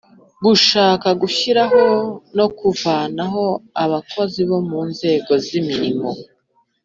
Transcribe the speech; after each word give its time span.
Gushaka 0.45 1.07
gushyiraho 1.21 1.83
no 2.37 2.47
kuvanaho 2.57 3.43
abakozi 3.83 4.41
bo 4.49 4.59
mu 4.69 4.79
nzego 4.91 5.31
z 5.45 5.47
imirimo 5.59 6.09